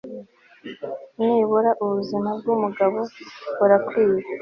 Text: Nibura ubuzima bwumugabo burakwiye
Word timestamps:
Nibura 1.17 1.71
ubuzima 1.83 2.29
bwumugabo 2.39 2.99
burakwiye 3.57 4.21